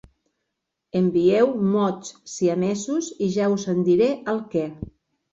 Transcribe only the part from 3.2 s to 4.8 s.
i ja us en diré el què.